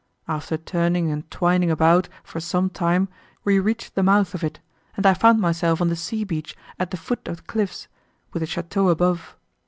[0.27, 3.07] After turning and twining about, for some time,
[3.43, 4.59] we reached the mouth of it,
[4.97, 7.87] and I found myself on the sea beach at the foot of the cliffs,
[8.33, 9.35] with the château above.